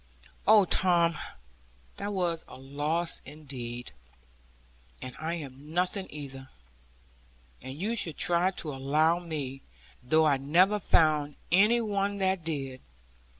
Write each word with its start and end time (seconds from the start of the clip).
'Oh, 0.47 0.65
Tom, 0.65 1.15
that 1.97 2.11
was 2.11 2.43
a 2.47 2.57
loss 2.57 3.21
indeed. 3.23 3.91
And 4.99 5.15
I 5.19 5.35
am 5.35 5.75
nothing 5.75 6.07
either. 6.09 6.49
And 7.61 7.79
you 7.79 7.95
should 7.95 8.17
try 8.17 8.49
to 8.49 8.73
allow 8.73 9.19
for 9.19 9.27
me; 9.27 9.61
though 10.01 10.25
I 10.25 10.37
never 10.37 10.79
found 10.79 11.35
any 11.51 11.81
one 11.81 12.17
that 12.17 12.43
did.' 12.43 12.81